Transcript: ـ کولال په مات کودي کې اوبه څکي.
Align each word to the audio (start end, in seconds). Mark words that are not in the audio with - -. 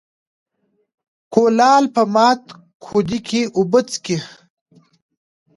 ـ 0.67 1.31
کولال 1.33 1.83
په 1.95 2.03
مات 2.13 2.41
کودي 2.83 3.19
کې 3.27 3.41
اوبه 3.57 3.79
څکي. 3.89 4.17